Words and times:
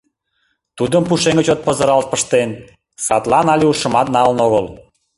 Тудым 0.77 1.03
пушеҥге 1.09 1.43
чот 1.47 1.59
пызырал 1.65 2.01
пыштен, 2.11 2.49
садлан 3.05 3.47
але 3.53 3.65
ушымат 3.71 4.07
налын 4.15 4.37
огыл. 4.47 4.65